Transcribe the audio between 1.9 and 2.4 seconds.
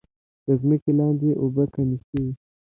شوي؟